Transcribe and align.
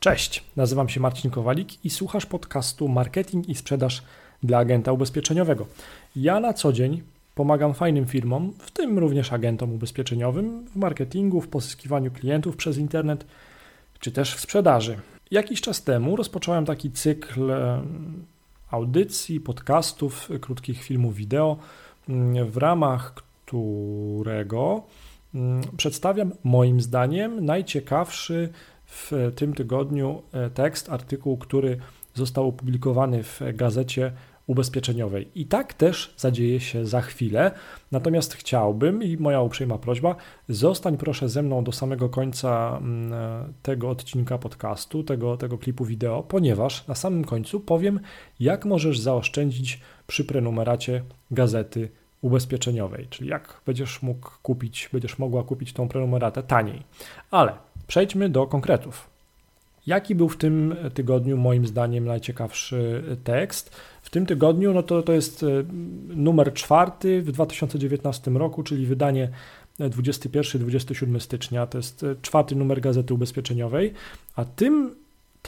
Cześć, 0.00 0.44
nazywam 0.56 0.88
się 0.88 1.00
Marcin 1.00 1.30
Kowalik 1.30 1.84
i 1.84 1.90
słuchasz 1.90 2.26
podcastu 2.26 2.88
Marketing 2.88 3.48
i 3.48 3.54
Sprzedaż 3.54 4.02
dla 4.42 4.58
Agenta 4.58 4.92
Ubezpieczeniowego. 4.92 5.66
Ja 6.16 6.40
na 6.40 6.52
co 6.52 6.72
dzień 6.72 7.02
pomagam 7.34 7.74
fajnym 7.74 8.06
firmom, 8.06 8.52
w 8.58 8.70
tym 8.70 8.98
również 8.98 9.32
agentom 9.32 9.72
ubezpieczeniowym, 9.72 10.66
w 10.66 10.76
marketingu, 10.76 11.40
w 11.40 11.48
pozyskiwaniu 11.48 12.10
klientów 12.10 12.56
przez 12.56 12.78
internet 12.78 13.26
czy 14.00 14.12
też 14.12 14.34
w 14.34 14.40
sprzedaży. 14.40 14.98
Jakiś 15.30 15.60
czas 15.60 15.82
temu 15.82 16.16
rozpocząłem 16.16 16.64
taki 16.66 16.90
cykl 16.90 17.52
audycji, 18.70 19.40
podcastów, 19.40 20.28
krótkich 20.40 20.82
filmów 20.82 21.14
wideo, 21.14 21.56
w 22.50 22.56
ramach 22.56 23.14
którego 23.14 24.82
przedstawiam 25.76 26.32
moim 26.44 26.80
zdaniem 26.80 27.44
najciekawszy 27.44 28.52
w 28.88 29.32
tym 29.36 29.54
tygodniu 29.54 30.22
e, 30.32 30.50
tekst, 30.50 30.90
artykuł, 30.90 31.38
który 31.38 31.78
został 32.14 32.48
opublikowany 32.48 33.22
w 33.22 33.40
gazecie 33.54 34.12
ubezpieczeniowej. 34.46 35.28
I 35.34 35.46
tak 35.46 35.74
też 35.74 36.14
zadzieje 36.16 36.60
się 36.60 36.86
za 36.86 37.00
chwilę. 37.00 37.50
Natomiast 37.92 38.34
chciałbym 38.34 39.02
i 39.02 39.16
moja 39.16 39.40
uprzejma 39.40 39.78
prośba, 39.78 40.16
zostań 40.48 40.96
proszę 40.96 41.28
ze 41.28 41.42
mną 41.42 41.64
do 41.64 41.72
samego 41.72 42.08
końca 42.08 42.78
mm, 42.78 43.12
e, 43.12 43.52
tego 43.62 43.90
odcinka 43.90 44.38
podcastu, 44.38 45.02
tego, 45.02 45.36
tego 45.36 45.58
klipu 45.58 45.84
wideo, 45.84 46.22
ponieważ 46.22 46.86
na 46.86 46.94
samym 46.94 47.24
końcu 47.24 47.60
powiem, 47.60 48.00
jak 48.40 48.64
możesz 48.64 49.00
zaoszczędzić 49.00 49.80
przy 50.06 50.24
prenumeracie 50.24 51.02
gazety 51.30 51.88
ubezpieczeniowej, 52.22 53.06
czyli 53.10 53.30
jak 53.30 53.60
będziesz 53.66 54.02
mógł 54.02 54.30
kupić, 54.42 54.88
będziesz 54.92 55.18
mogła 55.18 55.42
kupić 55.42 55.72
tą 55.72 55.88
prenumeratę 55.88 56.42
taniej. 56.42 56.82
Ale 57.30 57.52
Przejdźmy 57.88 58.28
do 58.28 58.46
konkretów. 58.46 59.10
Jaki 59.86 60.14
był 60.14 60.28
w 60.28 60.36
tym 60.36 60.76
tygodniu 60.94 61.36
moim 61.36 61.66
zdaniem 61.66 62.04
najciekawszy 62.04 63.04
tekst? 63.24 63.76
W 64.02 64.10
tym 64.10 64.26
tygodniu 64.26 64.74
no 64.74 64.82
to, 64.82 65.02
to 65.02 65.12
jest 65.12 65.42
e, 65.42 65.46
numer 66.08 66.54
czwarty 66.54 67.22
w 67.22 67.32
2019 67.32 68.30
roku, 68.30 68.62
czyli 68.62 68.86
wydanie 68.86 69.28
21-27 69.80 71.20
stycznia. 71.20 71.66
To 71.66 71.78
jest 71.78 72.02
e, 72.02 72.16
czwarty 72.22 72.56
numer 72.56 72.80
Gazety 72.80 73.14
Ubezpieczeniowej, 73.14 73.92
a 74.36 74.44
tym 74.44 74.94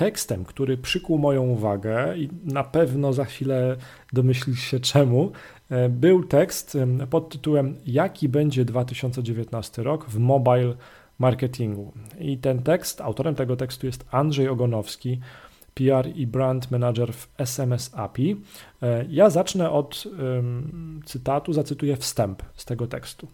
tekstem, 0.00 0.44
który 0.44 0.78
przykuł 0.78 1.18
moją 1.18 1.42
uwagę 1.42 2.16
i 2.16 2.28
na 2.44 2.64
pewno 2.64 3.12
za 3.12 3.24
chwilę 3.24 3.76
domyślisz 4.12 4.60
się 4.60 4.80
czemu, 4.80 5.32
e, 5.70 5.88
był 5.88 6.24
tekst 6.24 6.78
pod 7.10 7.28
tytułem 7.28 7.76
Jaki 7.86 8.28
będzie 8.28 8.64
2019 8.64 9.82
rok 9.82 10.10
w 10.10 10.18
mobile 10.18 10.74
marketingu. 11.18 11.92
I 12.20 12.38
ten 12.38 12.62
tekst, 12.62 13.00
autorem 13.00 13.34
tego 13.34 13.56
tekstu 13.56 13.86
jest 13.86 14.04
Andrzej 14.10 14.48
Ogonowski, 14.48 15.20
PR 15.74 16.08
i 16.14 16.26
brand 16.26 16.70
manager 16.70 17.12
w 17.12 17.28
SMS 17.38 17.90
API. 17.94 18.36
E, 18.82 19.04
ja 19.08 19.30
zacznę 19.30 19.70
od 19.70 20.04
um, 20.06 21.00
cytatu, 21.04 21.52
zacytuję 21.52 21.96
wstęp 21.96 22.42
z 22.54 22.64
tego 22.64 22.86
tekstu. 22.86 23.28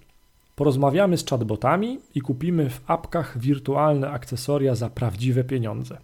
Porozmawiamy 0.57 1.19
z 1.19 1.27
chatbotami 1.27 1.99
i 2.15 2.21
kupimy 2.21 2.71
w 2.71 2.81
apkach 2.87 3.39
wirtualne 3.39 4.11
akcesoria 4.11 4.75
za 4.75 4.91
prawdziwe 4.91 5.45
pieniądze. 5.45 5.99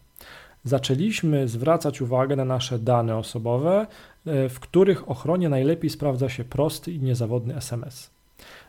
Zaczęliśmy 0.64 1.48
zwracać 1.48 2.00
uwagę 2.00 2.36
na 2.36 2.44
nasze 2.44 2.78
dane 2.78 3.16
osobowe, 3.16 3.86
e, 4.26 4.48
w 4.48 4.60
których 4.60 5.10
ochronie 5.10 5.48
najlepiej 5.48 5.90
sprawdza 5.90 6.28
się 6.28 6.44
prosty 6.44 6.92
i 6.92 7.00
niezawodny 7.00 7.56
SMS. 7.56 8.10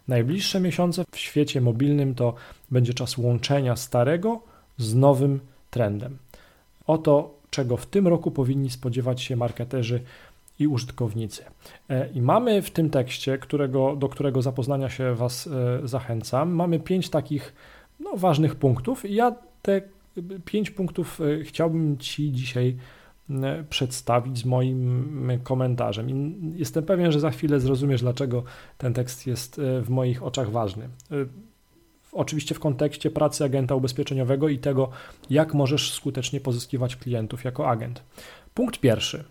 Najbliższe 0.08 0.60
miesiące 0.60 1.04
w 1.12 1.18
świecie 1.18 1.62
mobilnym 1.62 2.16
to 2.16 2.34
będzie 2.72 2.94
czas 2.94 3.18
łączenia 3.18 3.76
starego 3.76 4.42
z 4.78 4.96
nowym 4.96 5.40
trendem. 5.72 6.18
Oto, 6.88 7.34
czego 7.50 7.78
w 7.78 7.86
tym 7.86 8.08
roku 8.08 8.32
powinni 8.32 8.70
spodziewać 8.70 9.22
się 9.22 9.36
marketerzy 9.36 10.02
i 10.60 10.68
użytkownicy. 10.68 11.44
E, 11.90 12.10
I 12.10 12.22
mamy 12.22 12.62
w 12.62 12.72
tym 12.72 12.90
tekście, 12.90 13.38
którego, 13.38 13.96
do 13.96 14.10
którego 14.10 14.42
zapoznania 14.42 14.90
się 14.90 15.16
Was 15.16 15.48
e, 15.48 15.88
zachęcam, 15.88 16.52
mamy 16.52 16.80
pięć 16.80 17.10
takich 17.10 17.54
no, 18.00 18.12
ważnych 18.16 18.56
punktów. 18.56 19.06
I 19.06 19.16
ja 19.16 19.36
te 19.62 19.82
pięć 20.46 20.72
punktów 20.72 21.22
e, 21.22 21.44
chciałbym 21.44 21.98
Ci 21.98 22.32
dzisiaj 22.32 22.78
przedstawić 23.70 24.38
z 24.38 24.46
moim 24.46 25.40
komentarzem. 25.44 26.10
I 26.10 26.36
jestem 26.60 26.84
pewien, 26.84 27.12
że 27.12 27.20
za 27.20 27.32
chwilę 27.32 27.60
zrozumiesz, 27.60 28.02
dlaczego 28.02 28.44
ten 28.78 28.94
tekst 28.94 29.28
jest 29.28 29.60
e, 29.60 29.82
w 29.82 29.90
moich 29.90 30.24
oczach 30.24 30.52
ważny. 30.52 30.84
E, 30.84 31.16
oczywiście 32.12 32.56
w 32.56 32.60
kontekście 32.60 33.12
pracy 33.12 33.44
agenta 33.44 33.76
ubezpieczeniowego 33.76 34.50
i 34.50 34.58
tego, 34.58 34.90
jak 35.30 35.54
możesz 35.54 35.92
skutecznie 35.92 36.42
pozyskiwać 36.42 36.96
klientów 36.96 37.44
jako 37.44 37.70
agent. 37.70 38.04
Punkt 38.54 38.80
pierwszy. 38.80 39.24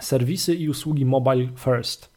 Serwisy 0.00 0.54
i 0.54 0.68
usługi 0.68 1.04
mobile 1.04 1.48
first. 1.56 2.16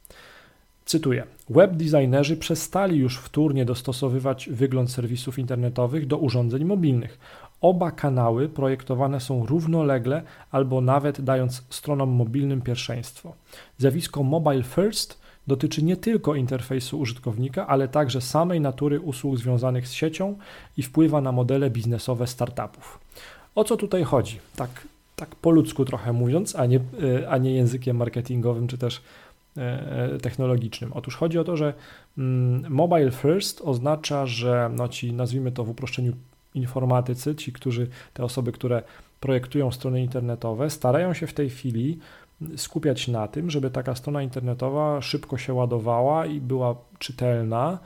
Cytuję: 0.85 1.23
Web 1.49 1.71
designerzy 1.71 2.37
przestali 2.37 2.97
już 2.97 3.17
wtórnie 3.17 3.65
dostosowywać 3.65 4.49
wygląd 4.51 4.91
serwisów 4.91 5.39
internetowych 5.39 6.07
do 6.07 6.17
urządzeń 6.17 6.65
mobilnych. 6.65 7.19
Oba 7.61 7.91
kanały 7.91 8.49
projektowane 8.49 9.19
są 9.19 9.45
równolegle 9.45 10.23
albo 10.51 10.81
nawet 10.81 11.21
dając 11.21 11.63
stronom 11.69 12.09
mobilnym 12.09 12.61
pierwszeństwo. 12.61 13.33
Zjawisko 13.77 14.23
mobile 14.23 14.63
first 14.63 15.19
dotyczy 15.47 15.83
nie 15.83 15.97
tylko 15.97 16.35
interfejsu 16.35 16.99
użytkownika, 16.99 17.67
ale 17.67 17.87
także 17.87 18.21
samej 18.21 18.61
natury 18.61 18.99
usług 18.99 19.37
związanych 19.37 19.87
z 19.87 19.91
siecią 19.91 20.37
i 20.77 20.83
wpływa 20.83 21.21
na 21.21 21.31
modele 21.31 21.69
biznesowe 21.69 22.27
startupów. 22.27 22.99
O 23.55 23.63
co 23.63 23.77
tutaj 23.77 24.03
chodzi? 24.03 24.39
Tak, 24.55 24.87
tak 25.15 25.35
po 25.35 25.51
ludzku 25.51 25.85
trochę 25.85 26.13
mówiąc, 26.13 26.55
a 26.55 26.65
nie, 26.65 26.79
a 27.29 27.37
nie 27.37 27.53
językiem 27.53 27.97
marketingowym 27.97 28.67
czy 28.67 28.77
też 28.77 29.01
e, 29.57 30.17
technologicznym. 30.21 30.93
Otóż 30.93 31.15
chodzi 31.15 31.39
o 31.39 31.43
to, 31.43 31.57
że 31.57 31.73
mm, 32.17 32.73
mobile 32.73 33.11
first 33.11 33.61
oznacza, 33.61 34.25
że 34.25 34.71
no 34.75 34.87
ci 34.87 35.13
nazwijmy 35.13 35.51
to 35.51 35.63
w 35.63 35.69
uproszczeniu 35.69 36.13
informatycy, 36.55 37.35
ci, 37.35 37.53
którzy, 37.53 37.87
te 38.13 38.23
osoby, 38.23 38.51
które 38.51 38.83
projektują 39.19 39.71
strony 39.71 40.01
internetowe, 40.01 40.69
starają 40.69 41.13
się 41.13 41.27
w 41.27 41.33
tej 41.33 41.49
chwili 41.49 41.99
skupiać 42.57 43.07
na 43.07 43.27
tym, 43.27 43.49
żeby 43.49 43.71
taka 43.71 43.95
strona 43.95 44.23
internetowa 44.23 45.01
szybko 45.01 45.37
się 45.37 45.53
ładowała 45.53 46.25
i 46.25 46.41
była 46.41 46.75
czytelna, 46.99 47.79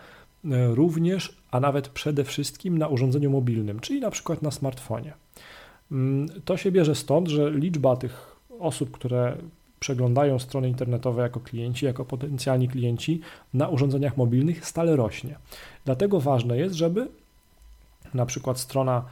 e, 0.45 0.75
również, 0.75 1.37
a 1.51 1.59
nawet 1.59 1.89
przede 1.89 2.23
wszystkim 2.23 2.77
na 2.77 2.87
urządzeniu 2.87 3.29
mobilnym, 3.29 3.79
czyli 3.79 4.01
na 4.01 4.11
przykład 4.11 4.41
na 4.41 4.51
smartfonie. 4.51 5.13
Mm, 5.91 6.27
to 6.45 6.57
się 6.57 6.71
bierze 6.71 6.95
stąd, 6.95 7.27
że 7.27 7.51
liczba 7.51 7.95
tych 7.95 8.35
osób, 8.59 8.91
które 8.91 9.37
przeglądają 9.79 10.39
strony 10.39 10.69
internetowe 10.69 11.21
jako 11.21 11.39
klienci, 11.39 11.85
jako 11.85 12.05
potencjalni 12.05 12.67
klienci 12.67 13.21
na 13.53 13.67
urządzeniach 13.67 14.17
mobilnych 14.17 14.65
stale 14.65 14.95
rośnie. 14.95 15.35
Dlatego 15.85 16.19
ważne 16.19 16.57
jest, 16.57 16.75
żeby 16.75 17.07
na 18.13 18.25
przykład 18.25 18.59
strona 18.59 19.03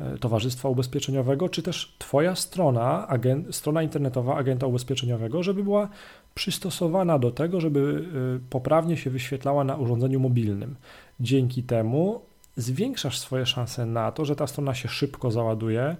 e, 0.00 0.18
Towarzystwa 0.18 0.68
Ubezpieczeniowego, 0.68 1.48
czy 1.48 1.62
też 1.62 1.94
Twoja 1.98 2.34
strona, 2.34 3.08
strona 3.50 3.82
internetowa 3.82 4.36
agenta 4.36 4.66
ubezpieczeniowego, 4.66 5.42
żeby 5.42 5.64
była 5.64 5.88
przystosowana 6.34 7.18
do 7.18 7.30
tego, 7.30 7.60
żeby 7.60 8.04
e, 8.36 8.50
poprawnie 8.50 8.96
się 8.96 9.10
wyświetlała 9.10 9.64
na 9.64 9.76
urządzeniu 9.76 10.20
mobilnym. 10.20 10.76
Dzięki 11.20 11.62
temu 11.62 12.20
zwiększasz 12.56 13.18
swoje 13.18 13.46
szanse 13.46 13.86
na 13.86 14.12
to, 14.12 14.24
że 14.24 14.36
ta 14.36 14.46
strona 14.46 14.74
się 14.74 14.88
szybko 14.88 15.30
załaduje 15.30 15.96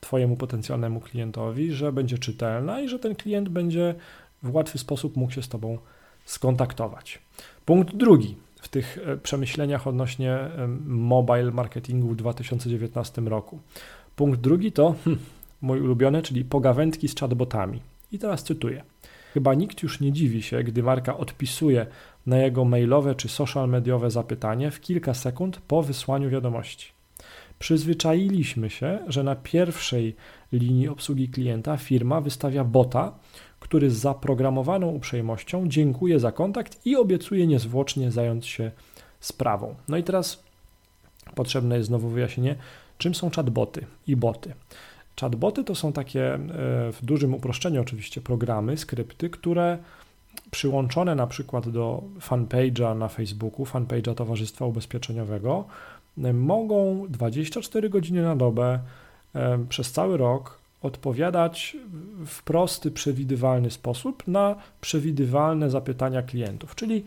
Twojemu 0.00 0.36
potencjalnemu 0.36 1.00
klientowi, 1.00 1.72
że 1.72 1.92
będzie 1.92 2.18
czytelna 2.18 2.80
i 2.80 2.88
że 2.88 2.98
ten 2.98 3.14
klient 3.14 3.48
będzie 3.48 3.94
w 4.42 4.54
łatwy 4.54 4.78
sposób 4.78 5.16
mógł 5.16 5.32
się 5.32 5.42
z 5.42 5.48
Tobą 5.48 5.78
skontaktować. 6.24 7.18
Punkt 7.64 7.96
drugi 7.96 8.36
w 8.64 8.68
tych 8.68 8.98
e, 9.06 9.16
przemyśleniach 9.16 9.86
odnośnie 9.86 10.38
mobile 10.86 11.50
marketingu 11.50 12.08
w 12.08 12.16
2019 12.16 13.22
roku. 13.22 13.58
Punkt 14.16 14.40
drugi 14.40 14.72
to 14.72 14.94
hm, 15.04 15.18
mój 15.60 15.80
ulubiony, 15.80 16.22
czyli 16.22 16.44
pogawędki 16.44 17.08
z 17.08 17.16
chatbotami. 17.16 17.80
I 18.12 18.18
teraz 18.18 18.44
cytuję. 18.44 18.82
Chyba 19.34 19.54
nikt 19.54 19.82
już 19.82 20.00
nie 20.00 20.12
dziwi 20.12 20.42
się, 20.42 20.62
gdy 20.62 20.82
marka 20.82 21.16
odpisuje 21.16 21.86
na 22.26 22.38
jego 22.38 22.64
mailowe 22.64 23.14
czy 23.14 23.28
social 23.28 23.68
mediowe 23.68 24.10
zapytanie 24.10 24.70
w 24.70 24.80
kilka 24.80 25.14
sekund 25.14 25.60
po 25.68 25.82
wysłaniu 25.82 26.30
wiadomości. 26.30 26.93
Przyzwyczailiśmy 27.64 28.70
się, 28.70 28.98
że 29.08 29.22
na 29.22 29.36
pierwszej 29.36 30.16
linii 30.52 30.88
obsługi 30.88 31.28
klienta 31.28 31.76
firma 31.76 32.20
wystawia 32.20 32.64
bota, 32.64 33.12
który 33.60 33.90
z 33.90 33.96
zaprogramowaną 33.96 34.88
uprzejmością 34.88 35.68
dziękuję 35.68 36.20
za 36.20 36.32
kontakt 36.32 36.86
i 36.86 36.96
obiecuje 36.96 37.46
niezwłocznie 37.46 38.10
zająć 38.10 38.46
się 38.46 38.70
sprawą. 39.20 39.74
No 39.88 39.96
i 39.96 40.02
teraz 40.02 40.42
potrzebne 41.34 41.76
jest 41.76 41.88
znowu 41.88 42.08
wyjaśnienie, 42.08 42.56
czym 42.98 43.14
są 43.14 43.30
chatboty 43.30 43.86
i 44.06 44.16
boty. 44.16 44.54
Chatboty 45.20 45.64
to 45.64 45.74
są 45.74 45.92
takie 45.92 46.34
e, 46.34 46.38
w 46.92 46.98
dużym 47.02 47.34
uproszczeniu 47.34 47.80
oczywiście 47.80 48.20
programy, 48.20 48.76
skrypty, 48.76 49.30
które 49.30 49.78
przyłączone 50.50 51.14
na 51.14 51.26
przykład 51.26 51.68
do 51.68 52.02
fanpage'a 52.20 52.98
na 52.98 53.08
Facebooku, 53.08 53.66
fanpage'a 53.66 54.14
Towarzystwa 54.14 54.66
Ubezpieczeniowego, 54.66 55.64
mogą 56.16 57.06
24 57.08 57.90
godziny 57.90 58.22
na 58.22 58.36
dobę 58.36 58.78
przez 59.68 59.92
cały 59.92 60.16
rok 60.16 60.64
odpowiadać 60.84 61.76
w 62.26 62.42
prosty, 62.42 62.90
przewidywalny 62.90 63.70
sposób 63.70 64.28
na 64.28 64.56
przewidywalne 64.80 65.70
zapytania 65.70 66.22
klientów, 66.22 66.74
czyli 66.74 67.04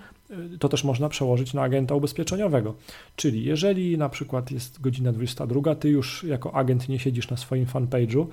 y, 0.56 0.58
to 0.60 0.70
też 0.70 0.84
można 0.84 1.10
przełożyć 1.10 1.54
na 1.54 1.62
agenta 1.62 1.96
ubezpieczeniowego. 1.96 2.76
Czyli 3.16 3.44
jeżeli 3.44 3.98
na 3.98 4.10
przykład 4.10 4.52
jest 4.52 4.82
godzina 4.82 5.12
22, 5.12 5.76
ty 5.76 5.90
już 5.90 6.24
jako 6.24 6.56
agent 6.56 6.90
nie 6.90 7.00
siedzisz 7.00 7.30
na 7.30 7.38
swoim 7.38 7.66
fanpage'u 7.66 8.26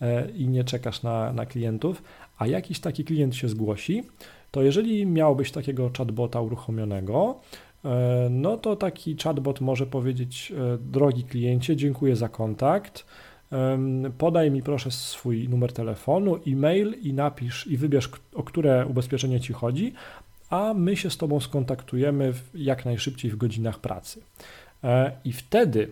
e, 0.00 0.30
i 0.30 0.48
nie 0.48 0.64
czekasz 0.64 1.02
na, 1.02 1.32
na 1.32 1.46
klientów, 1.46 2.02
a 2.38 2.46
jakiś 2.46 2.80
taki 2.80 3.04
klient 3.04 3.36
się 3.36 3.48
zgłosi, 3.48 4.02
to 4.50 4.62
jeżeli 4.62 5.06
miałbyś 5.06 5.50
takiego 5.50 5.90
chatbota 5.98 6.40
uruchomionego, 6.40 7.40
e, 7.40 7.69
no 8.30 8.56
to 8.56 8.76
taki 8.76 9.16
chatbot 9.16 9.60
może 9.60 9.86
powiedzieć: 9.86 10.52
e, 10.56 10.78
Drogi 10.78 11.24
kliencie, 11.24 11.76
dziękuję 11.76 12.16
za 12.16 12.28
kontakt. 12.28 13.06
Podaj 14.18 14.50
mi 14.50 14.62
proszę 14.62 14.90
swój 14.90 15.48
numer 15.48 15.72
telefonu, 15.72 16.38
e-mail 16.46 16.94
i 17.02 17.12
napisz 17.12 17.66
i 17.66 17.76
wybierz, 17.76 18.10
o 18.34 18.42
które 18.42 18.86
ubezpieczenie 18.86 19.40
ci 19.40 19.52
chodzi, 19.52 19.92
a 20.50 20.74
my 20.74 20.96
się 20.96 21.10
z 21.10 21.16
Tobą 21.16 21.40
skontaktujemy 21.40 22.32
jak 22.54 22.84
najszybciej 22.84 23.30
w 23.30 23.36
godzinach 23.36 23.78
pracy. 23.78 24.22
E, 24.84 25.12
I 25.24 25.32
wtedy, 25.32 25.90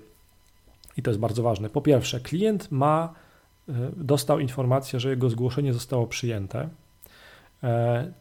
i 0.97 1.03
to 1.03 1.11
jest 1.11 1.21
bardzo 1.21 1.43
ważne, 1.43 1.71
po 1.71 1.81
pierwsze, 1.81 2.21
klient 2.21 2.73
ma, 2.73 3.15
dostał 3.97 4.39
informację, 4.39 5.01
że 5.01 5.11
jego 5.11 5.31
zgłoszenie 5.31 5.73
zostało 5.73 6.07
przyjęte, 6.07 6.69
E, 6.69 6.88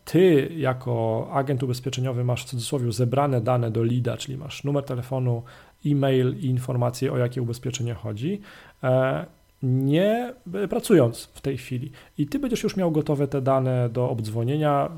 ty, 0.05 0.53
jako 0.57 1.27
agent 1.31 1.63
ubezpieczeniowy, 1.63 2.23
masz 2.23 2.43
w 2.43 2.47
cudzysłowie 2.47 2.91
zebrane 2.91 3.41
dane 3.41 3.71
do 3.71 3.83
LIDA, 3.83 4.17
czyli 4.17 4.37
masz 4.37 4.63
numer 4.63 4.83
telefonu, 4.83 5.43
e-mail 5.85 6.35
i 6.39 6.45
informacje, 6.45 7.13
o 7.13 7.17
jakie 7.17 7.41
ubezpieczenie 7.41 7.93
chodzi, 7.93 8.41
e, 8.83 9.25
nie 9.63 10.33
pracując 10.69 11.23
w 11.23 11.41
tej 11.41 11.57
chwili. 11.57 11.91
I 12.17 12.27
ty 12.27 12.39
będziesz 12.39 12.63
już 12.63 12.77
miał 12.77 12.91
gotowe 12.91 13.27
te 13.27 13.41
dane 13.41 13.89
do 13.89 14.09
obdzwonienia 14.09 14.89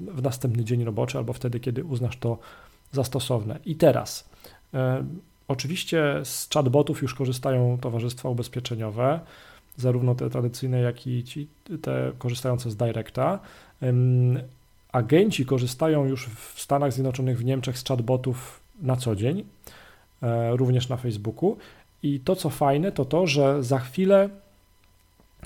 w 0.00 0.22
następny 0.22 0.64
dzień 0.64 0.84
roboczy 0.84 1.18
albo 1.18 1.32
wtedy, 1.32 1.60
kiedy 1.60 1.84
uznasz 1.84 2.16
to 2.16 2.38
za 2.92 3.04
stosowne. 3.04 3.58
I 3.64 3.76
teraz, 3.76 4.30
e, 4.74 5.04
oczywiście 5.48 6.20
z 6.24 6.48
chatbotów 6.54 7.02
już 7.02 7.14
korzystają 7.14 7.78
towarzystwa 7.80 8.28
ubezpieczeniowe, 8.28 9.20
zarówno 9.76 10.14
te 10.14 10.30
tradycyjne, 10.30 10.80
jak 10.80 11.06
i 11.06 11.24
ci, 11.24 11.48
te 11.82 12.12
korzystające 12.18 12.70
z 12.70 12.76
Directa. 12.76 13.38
Agenci 14.92 15.46
korzystają 15.46 16.04
już 16.04 16.26
w 16.26 16.60
Stanach 16.60 16.92
Zjednoczonych, 16.92 17.38
w 17.38 17.44
Niemczech 17.44 17.78
z 17.78 17.84
chatbotów 17.84 18.60
na 18.82 18.96
co 18.96 19.16
dzień, 19.16 19.44
e, 20.22 20.56
również 20.56 20.88
na 20.88 20.96
Facebooku. 20.96 21.56
I 22.02 22.20
to, 22.20 22.36
co 22.36 22.50
fajne, 22.50 22.92
to 22.92 23.04
to, 23.04 23.26
że 23.26 23.62
za 23.62 23.78
chwilę 23.78 24.28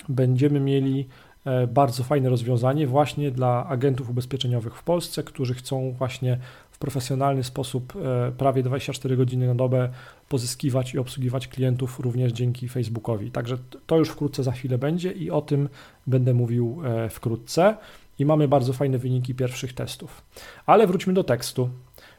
będziemy 0.09 0.59
mieli 0.59 1.07
e, 1.45 1.67
bardzo 1.67 2.03
fajne 2.03 2.29
rozwiązanie 2.29 2.87
właśnie 2.87 3.31
dla 3.31 3.65
agentów 3.67 4.09
ubezpieczeniowych 4.09 4.75
w 4.75 4.83
Polsce, 4.83 5.23
którzy 5.23 5.53
chcą 5.53 5.91
właśnie 5.91 6.39
w 6.75 6.77
profesjonalny 6.77 7.43
sposób 7.43 7.93
e, 7.95 8.31
prawie 8.31 8.63
24 8.63 9.17
godziny 9.17 9.47
na 9.47 9.55
dobę 9.55 9.89
pozyskiwać 10.29 10.93
i 10.93 10.99
obsługiwać 10.99 11.47
klientów 11.47 11.99
również 11.99 12.31
dzięki 12.31 12.69
Facebookowi. 12.69 13.31
Także 13.31 13.57
to 13.87 13.97
już 13.97 14.09
wkrótce 14.09 14.43
za 14.43 14.51
chwilę 14.51 14.77
będzie 14.77 15.11
i 15.11 15.31
o 15.31 15.41
tym 15.41 15.69
będę 16.07 16.33
mówił 16.33 16.81
wkrótce 17.09 17.77
i 18.19 18.25
mamy 18.25 18.47
bardzo 18.47 18.73
fajne 18.73 18.97
wyniki 18.97 19.35
pierwszych 19.35 19.73
testów. 19.73 20.21
Ale 20.65 20.87
wróćmy 20.87 21.13
do 21.13 21.23
tekstu. 21.23 21.69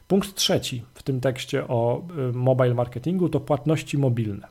Punkt 0.08 0.34
trzeci 0.34 0.82
w 0.94 1.02
tym 1.02 1.20
tekście 1.20 1.68
o 1.68 2.02
y, 2.30 2.32
mobile 2.32 2.74
marketingu 2.74 3.28
to 3.28 3.40
płatności 3.40 3.98
mobilne. 3.98 4.48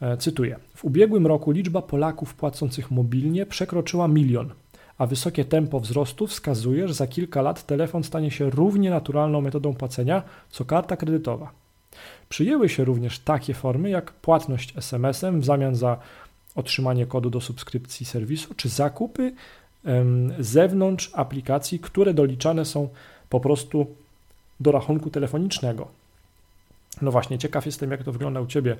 E, 0.00 0.16
cytuję: 0.16 0.56
W 0.74 0.84
ubiegłym 0.84 1.26
roku 1.26 1.50
liczba 1.50 1.82
Polaków 1.82 2.34
płacących 2.34 2.90
mobilnie 2.90 3.46
przekroczyła 3.46 4.08
milion, 4.08 4.50
a 4.98 5.06
wysokie 5.06 5.44
tempo 5.44 5.80
wzrostu 5.80 6.26
wskazuje, 6.26 6.88
że 6.88 6.94
za 6.94 7.06
kilka 7.06 7.42
lat 7.42 7.66
telefon 7.66 8.04
stanie 8.04 8.30
się 8.30 8.50
równie 8.50 8.90
naturalną 8.90 9.40
metodą 9.40 9.74
płacenia 9.74 10.22
co 10.50 10.64
karta 10.64 10.96
kredytowa. 10.96 11.50
Przyjęły 12.28 12.68
się 12.68 12.84
również 12.84 13.18
takie 13.18 13.54
formy 13.54 13.90
jak 13.90 14.12
płatność 14.12 14.76
SMS-em 14.76 15.40
w 15.40 15.44
zamian 15.44 15.74
za 15.74 15.98
otrzymanie 16.54 17.06
kodu 17.06 17.30
do 17.30 17.40
subskrypcji 17.40 18.06
serwisu, 18.06 18.54
czy 18.54 18.68
zakupy 18.68 19.32
zewnątrz 20.38 21.10
aplikacji, 21.14 21.78
które 21.78 22.14
doliczane 22.14 22.64
są 22.64 22.88
po 23.28 23.40
prostu 23.40 23.86
do 24.60 24.72
rachunku 24.72 25.10
telefonicznego. 25.10 25.88
No 27.02 27.10
właśnie, 27.10 27.38
ciekaw 27.38 27.66
jestem, 27.66 27.90
jak 27.90 28.02
to 28.02 28.12
wygląda 28.12 28.40
u 28.40 28.46
Ciebie 28.46 28.76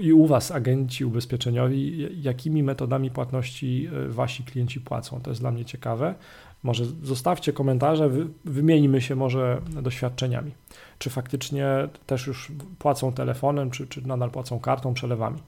i 0.00 0.12
u 0.12 0.26
Was, 0.26 0.50
agenci 0.50 1.04
ubezpieczeniowi, 1.04 2.08
jakimi 2.22 2.62
metodami 2.62 3.10
płatności 3.10 3.88
e, 3.92 4.08
Wasi 4.08 4.44
klienci 4.44 4.80
płacą. 4.80 5.20
To 5.20 5.30
jest 5.30 5.40
dla 5.40 5.50
mnie 5.50 5.64
ciekawe. 5.64 6.14
Może 6.62 6.84
zostawcie 7.02 7.52
komentarze, 7.52 8.10
wymieńmy 8.44 9.00
się 9.00 9.16
może 9.16 9.60
doświadczeniami. 9.82 10.52
Czy 10.98 11.10
faktycznie 11.10 11.66
też 12.06 12.26
już 12.26 12.52
płacą 12.78 13.12
telefonem, 13.12 13.70
czy, 13.70 13.86
czy 13.86 14.06
nadal 14.06 14.30
płacą 14.30 14.60
kartą, 14.60 14.94
przelewami. 14.94 15.38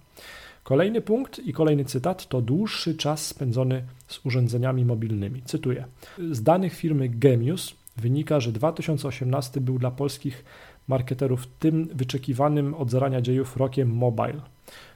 Kolejny 0.63 1.01
punkt 1.01 1.39
i 1.39 1.53
kolejny 1.53 1.85
cytat 1.85 2.29
to 2.29 2.41
dłuższy 2.41 2.95
czas 2.95 3.27
spędzony 3.27 3.85
z 4.09 4.27
urządzeniami 4.27 4.85
mobilnymi. 4.85 5.43
Cytuję: 5.43 5.85
Z 6.31 6.43
danych 6.43 6.75
firmy 6.75 7.09
Gemius 7.09 7.75
wynika, 7.97 8.41
że 8.41 8.53
2018 8.53 9.61
był 9.61 9.79
dla 9.79 9.91
polskich 9.91 10.45
marketerów 10.89 11.47
tym 11.59 11.89
wyczekiwanym 11.95 12.75
od 12.75 12.91
zarania 12.91 13.21
dziejów 13.21 13.57
rokiem 13.57 13.91
mobile. 13.91 14.41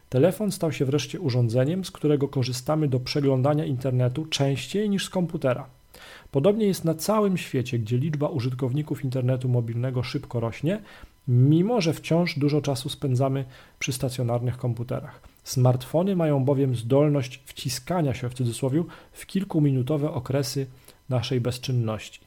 Telefon 0.09 0.53
stał 0.53 0.73
się 0.73 0.85
wreszcie 0.85 1.21
urządzeniem, 1.21 1.85
z 1.85 1.91
którego 1.91 2.29
korzystamy 2.29 2.89
do 2.89 3.01
przeglądania 3.01 3.65
internetu 3.65 4.27
częściej 4.27 4.91
niż 4.91 5.05
z 5.05 5.11
komputera. 5.11 5.67
Podobnie 6.31 6.67
jest 6.67 6.85
na 6.85 6.95
całym 6.95 7.37
świecie, 7.37 7.79
gdzie 7.79 7.99
liczba 7.99 8.29
użytkowników 8.29 9.05
internetu 9.05 9.49
mobilnego 9.49 10.03
szybko 10.03 10.41
rośnie, 10.41 10.83
mimo 11.29 11.81
że 11.81 11.93
wciąż 11.93 12.39
dużo 12.39 12.61
czasu 12.61 12.89
spędzamy 12.89 13.45
przy 13.79 13.93
stacjonarnych 13.93 14.57
komputerach. 14.57 15.21
Smartfony 15.45 16.17
mają 16.17 16.45
bowiem 16.45 16.77
zdolność 16.77 17.43
wciskania 17.45 18.15
się 18.15 18.31
w 18.31 18.35
cudzysłowie 18.35 18.85
w 19.13 19.27
kilkuminutowe 19.27 20.11
okresy 20.11 20.67
naszej 21.09 21.41
bezczynności. 21.41 22.21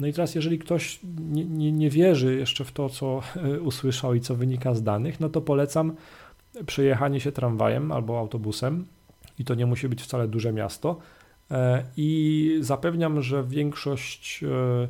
No 0.00 0.06
i 0.06 0.12
teraz, 0.12 0.34
jeżeli 0.34 0.58
ktoś 0.58 1.00
nie, 1.18 1.44
nie, 1.44 1.72
nie 1.72 1.90
wierzy 1.90 2.36
jeszcze 2.36 2.64
w 2.64 2.72
to, 2.72 2.88
co 2.88 3.22
e, 3.36 3.60
usłyszał 3.60 4.14
i 4.14 4.20
co 4.20 4.34
wynika 4.34 4.74
z 4.74 4.82
danych, 4.82 5.20
no 5.20 5.28
to 5.28 5.40
polecam 5.40 5.92
przejechanie 6.66 7.20
się 7.20 7.32
tramwajem 7.32 7.92
albo 7.92 8.18
autobusem, 8.18 8.84
i 9.38 9.44
to 9.44 9.54
nie 9.54 9.66
musi 9.66 9.88
być 9.88 10.02
wcale 10.02 10.28
duże 10.28 10.52
miasto. 10.52 10.96
E, 11.50 11.84
I 11.96 12.58
zapewniam, 12.60 13.22
że 13.22 13.44
większość 13.44 14.44
e, 14.44 14.88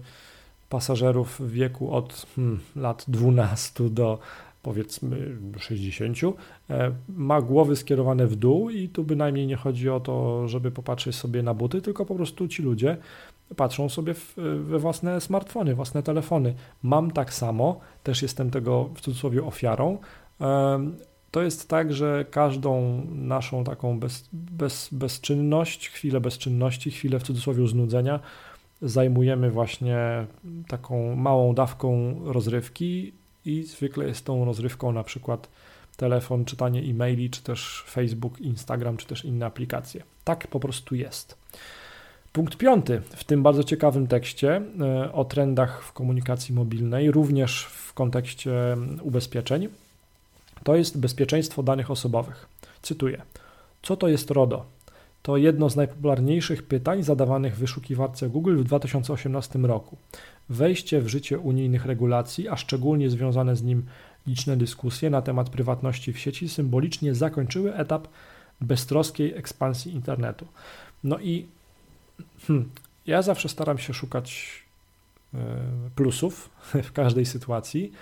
pasażerów 0.68 1.40
w 1.40 1.50
wieku 1.50 1.92
od 1.92 2.26
hmm, 2.36 2.60
lat 2.76 3.04
12 3.08 3.90
do 3.90 4.18
powiedzmy 4.62 5.36
60, 5.58 6.18
e, 6.70 6.92
ma 7.08 7.42
głowy 7.42 7.76
skierowane 7.76 8.26
w 8.26 8.36
dół 8.36 8.70
i 8.70 8.88
tu 8.88 9.04
bynajmniej 9.04 9.46
nie 9.46 9.56
chodzi 9.56 9.90
o 9.90 10.00
to, 10.00 10.48
żeby 10.48 10.70
popatrzeć 10.70 11.16
sobie 11.16 11.42
na 11.42 11.54
buty, 11.54 11.82
tylko 11.82 12.06
po 12.06 12.14
prostu 12.14 12.48
ci 12.48 12.62
ludzie 12.62 12.96
patrzą 13.56 13.88
sobie 13.88 14.14
we 14.60 14.78
własne 14.78 15.20
smartfony, 15.20 15.74
własne 15.74 16.02
telefony. 16.02 16.54
Mam 16.82 17.10
tak 17.10 17.34
samo, 17.34 17.80
też 18.02 18.22
jestem 18.22 18.50
tego 18.50 18.90
w 18.94 19.00
cudzysłowie 19.00 19.44
ofiarą. 19.44 19.98
To 21.30 21.42
jest 21.42 21.68
tak, 21.68 21.92
że 21.92 22.24
każdą 22.30 23.02
naszą 23.14 23.64
taką 23.64 24.00
bez, 24.00 24.28
bez, 24.32 24.88
bezczynność, 24.92 25.88
chwilę 25.88 26.20
bezczynności, 26.20 26.90
chwilę 26.90 27.20
w 27.20 27.22
cudzysłowie 27.22 27.68
znudzenia 27.68 28.20
zajmujemy 28.82 29.50
właśnie 29.50 30.26
taką 30.68 31.16
małą 31.16 31.54
dawką 31.54 32.20
rozrywki 32.24 33.12
i 33.44 33.62
zwykle 33.62 34.06
jest 34.06 34.24
tą 34.24 34.44
rozrywką 34.44 34.92
na 34.92 35.04
przykład 35.04 35.48
telefon, 35.96 36.44
czytanie 36.44 36.80
e-maili, 36.80 37.30
czy 37.30 37.42
też 37.42 37.84
Facebook, 37.88 38.40
Instagram, 38.40 38.96
czy 38.96 39.06
też 39.06 39.24
inne 39.24 39.46
aplikacje. 39.46 40.02
Tak 40.24 40.46
po 40.46 40.60
prostu 40.60 40.94
jest. 40.94 41.38
Punkt 42.34 42.56
piąty 42.56 43.00
w 43.00 43.24
tym 43.24 43.42
bardzo 43.42 43.64
ciekawym 43.64 44.06
tekście 44.06 44.62
e, 44.80 45.12
o 45.12 45.24
trendach 45.24 45.82
w 45.82 45.92
komunikacji 45.92 46.54
mobilnej, 46.54 47.10
również 47.10 47.64
w 47.64 47.92
kontekście 47.92 48.52
ubezpieczeń, 49.02 49.68
to 50.64 50.76
jest 50.76 51.00
bezpieczeństwo 51.00 51.62
danych 51.62 51.90
osobowych. 51.90 52.48
Cytuję: 52.82 53.22
Co 53.82 53.96
to 53.96 54.08
jest 54.08 54.30
RODO? 54.30 54.64
To 55.22 55.36
jedno 55.36 55.70
z 55.70 55.76
najpopularniejszych 55.76 56.62
pytań 56.62 57.02
zadawanych 57.02 57.56
w 57.56 57.58
wyszukiwarce 57.58 58.28
Google 58.28 58.56
w 58.56 58.64
2018 58.64 59.58
roku. 59.58 59.96
Wejście 60.48 61.00
w 61.00 61.08
życie 61.08 61.38
unijnych 61.38 61.86
regulacji, 61.86 62.48
a 62.48 62.56
szczególnie 62.56 63.10
związane 63.10 63.56
z 63.56 63.62
nim 63.62 63.82
liczne 64.26 64.56
dyskusje 64.56 65.10
na 65.10 65.22
temat 65.22 65.50
prywatności 65.50 66.12
w 66.12 66.18
sieci 66.18 66.48
symbolicznie 66.48 67.14
zakończyły 67.14 67.74
etap 67.74 68.08
beztroskiej 68.60 69.34
ekspansji 69.34 69.94
internetu. 69.94 70.46
No 71.04 71.18
i 71.18 71.46
hmm, 72.46 72.70
ja 73.06 73.22
zawsze 73.22 73.48
staram 73.48 73.78
się 73.78 73.94
szukać 73.94 74.52
e, 75.34 75.38
plusów 75.94 76.50
w 76.88 76.92
każdej 76.92 77.26
sytuacji 77.26 77.92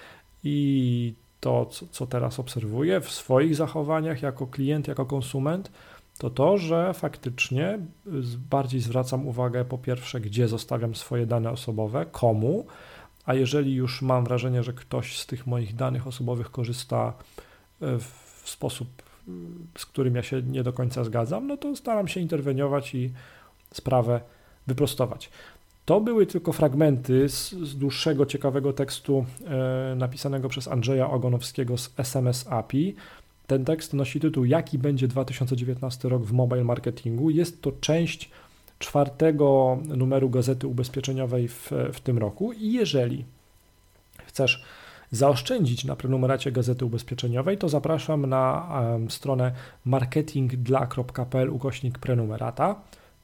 i 0.45 1.15
to, 1.41 1.67
co, 1.91 2.07
teraz 2.07 2.39
obserwuję 2.39 3.01
w 3.01 3.11
swoich 3.11 3.57
zachowaniach 3.57 4.23
jako 4.23 4.47
klient, 4.47 4.89
jako 4.89 5.07
konsument, 5.07 5.71
to 6.19 6.31
to, 6.31 6.59
że 6.59 6.95
faktycznie 6.95 7.79
bardziej 8.51 8.81
zwracam 8.81 9.27
uwagę 9.27 9.65
po 9.65 9.79
pierwsze, 9.79 10.21
gdzie 10.21 10.49
zostawiam 10.49 10.95
swoje 10.95 11.27
dane 11.27 11.51
osobowe, 11.51 12.07
komu, 12.13 12.67
a 13.25 13.35
jeżeli 13.35 13.75
już 13.75 14.03
mam 14.03 14.25
wrażenie, 14.25 14.63
że 14.63 14.73
ktoś 14.73 15.19
z 15.19 15.27
tych 15.27 15.47
moich 15.47 15.75
danych 15.75 16.07
osobowych 16.07 16.51
korzysta 16.51 17.13
e, 17.81 17.99
w 17.99 18.43
sposób, 18.45 18.89
z 19.79 19.87
którym 19.87 20.15
ja 20.15 20.23
się 20.23 20.43
nie 20.43 20.63
do 20.63 20.73
końca 20.73 21.05
zgadzam, 21.05 21.47
no 21.47 21.57
to 21.57 21.77
staram 21.77 22.09
się 22.09 22.21
interweniować 22.21 22.95
i 22.95 23.13
sprawę 23.73 24.21
wyprostować. 24.67 25.31
To 25.85 26.01
były 26.01 26.27
tylko 26.27 26.53
fragmenty 26.53 27.29
z, 27.29 27.51
z 27.51 27.77
dłuższego, 27.77 28.27
ciekawego 28.27 28.73
tekstu 28.73 29.27
e, 29.47 29.95
napisanego 29.97 30.49
przez 30.49 30.69
Andrzeja 30.69 31.11
Ogonowskiego 31.11 31.79
z 31.79 31.91
SMS 31.97 32.47
API. 32.51 32.95
Ten 33.47 33.65
tekst 33.65 33.93
nosi 33.93 34.21
tytuł 34.21 34.45
Jaki 34.45 34.79
będzie 34.79 35.09
2019 35.09 36.09
rok 36.09 36.23
w 36.23 36.33
mobile 36.33 36.65
marketingu? 36.65 37.31
Jest 37.31 37.63
to 37.63 37.73
część 37.73 38.31
czwartego 38.79 39.79
numeru 39.85 40.31
Gazety 40.31 40.67
Ubezpieczeniowej 40.67 41.49
w, 41.49 41.71
w 41.93 42.01
tym 42.01 42.19
roku 42.19 42.53
i 42.53 42.73
jeżeli 42.73 43.25
chcesz 44.27 44.65
zaoszczędzić 45.11 45.85
na 45.85 45.97
prenumeracie 45.97 46.53
Gazety 46.53 46.85
Ubezpieczeniowej, 46.85 47.59
to 47.59 47.69
zapraszam 47.69 48.27
na 48.27 48.69
um, 48.93 49.11
stronę 49.11 49.53
marketingdla.pl 49.85 51.51
ukośnik 51.51 51.99
prenumerata 51.99 52.77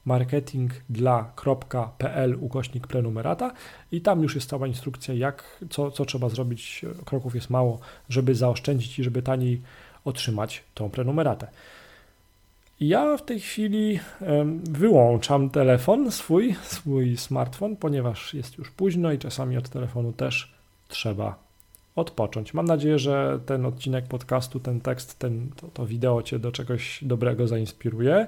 marketingdla.pl 0.05 2.37
ukośnik 2.39 2.87
prenumerata 2.87 3.51
i 3.91 4.01
tam 4.01 4.23
już 4.23 4.35
jest 4.35 4.49
cała 4.49 4.67
instrukcja, 4.67 5.13
jak, 5.13 5.59
co, 5.69 5.91
co 5.91 6.05
trzeba 6.05 6.29
zrobić, 6.29 6.85
kroków 7.05 7.35
jest 7.35 7.49
mało, 7.49 7.79
żeby 8.09 8.35
zaoszczędzić 8.35 8.99
i 8.99 9.03
żeby 9.03 9.21
taniej 9.21 9.61
otrzymać 10.05 10.63
tą 10.73 10.89
prenumeratę. 10.89 11.47
Ja 12.79 13.17
w 13.17 13.25
tej 13.25 13.39
chwili 13.39 13.99
wyłączam 14.63 15.49
telefon 15.49 16.11
swój, 16.11 16.55
swój 16.63 17.17
smartfon, 17.17 17.75
ponieważ 17.75 18.33
jest 18.33 18.57
już 18.57 18.71
późno 18.71 19.11
i 19.11 19.19
czasami 19.19 19.57
od 19.57 19.69
telefonu 19.69 20.13
też 20.13 20.53
trzeba 20.87 21.35
odpocząć. 21.95 22.53
Mam 22.53 22.65
nadzieję, 22.65 22.99
że 22.99 23.39
ten 23.45 23.65
odcinek 23.65 24.07
podcastu, 24.07 24.59
ten 24.59 24.81
tekst, 24.81 25.19
ten, 25.19 25.49
to, 25.55 25.67
to 25.67 25.85
wideo 25.85 26.23
Cię 26.23 26.39
do 26.39 26.51
czegoś 26.51 26.99
dobrego 27.01 27.47
zainspiruje, 27.47 28.27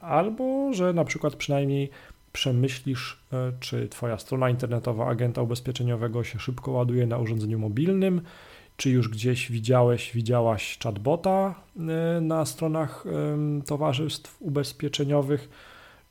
albo 0.00 0.72
że 0.72 0.92
na 0.92 1.04
przykład 1.04 1.36
przynajmniej 1.36 1.90
przemyślisz, 2.34 3.18
e, 3.32 3.52
czy 3.60 3.88
Twoja 3.88 4.18
strona 4.18 4.50
internetowa 4.50 5.06
agenta 5.06 5.42
ubezpieczeniowego 5.42 6.24
się 6.24 6.38
szybko 6.38 6.70
ładuje 6.70 7.06
na 7.06 7.18
urządzeniu 7.18 7.58
mobilnym, 7.58 8.20
czy 8.76 8.90
już 8.90 9.08
gdzieś 9.08 9.52
widziałeś, 9.52 10.12
widziałaś 10.14 10.78
chatbota 10.82 11.54
e, 11.76 12.20
na 12.20 12.44
stronach 12.44 13.04
towarzystw 13.66 14.42
ubezpieczeniowych, 14.42 15.48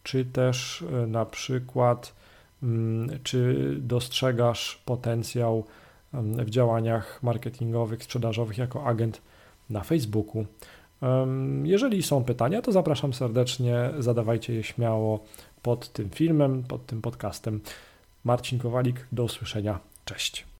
czy 0.03 0.25
też 0.25 0.83
na 1.07 1.25
przykład, 1.25 2.15
mm, 2.63 3.19
czy 3.23 3.55
dostrzegasz 3.79 4.81
potencjał 4.85 5.65
w 6.13 6.49
działaniach 6.49 7.23
marketingowych, 7.23 8.03
sprzedażowych 8.03 8.57
jako 8.57 8.85
agent 8.85 9.21
na 9.69 9.83
Facebooku. 9.83 10.45
Jeżeli 11.63 12.03
są 12.03 12.23
pytania, 12.23 12.61
to 12.61 12.71
zapraszam 12.71 13.13
serdecznie, 13.13 13.89
zadawajcie 13.99 14.53
je 14.53 14.63
śmiało 14.63 15.23
pod 15.61 15.89
tym 15.89 16.09
filmem, 16.09 16.63
pod 16.63 16.85
tym 16.85 17.01
podcastem. 17.01 17.61
Marcin 18.23 18.59
Kowalik, 18.59 19.07
do 19.11 19.23
usłyszenia. 19.23 19.79
Cześć. 20.05 20.45